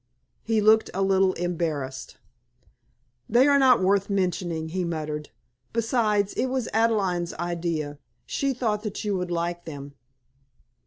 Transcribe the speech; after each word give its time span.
He 0.41 0.61
looked 0.61 0.89
a 0.95 1.03
little 1.03 1.33
embarrassed. 1.33 2.17
"They 3.29 3.47
are 3.47 3.59
not 3.59 3.83
worth 3.83 4.09
mentioning," 4.09 4.69
he 4.69 4.83
muttered. 4.83 5.29
"Besides, 5.73 6.33
it 6.33 6.47
was 6.47 6.67
Adelaide's 6.73 7.35
idea. 7.35 7.99
She 8.25 8.55
thought 8.55 8.81
that 8.81 9.03
you 9.03 9.15
would 9.15 9.29
like 9.29 9.65
them." 9.65 9.93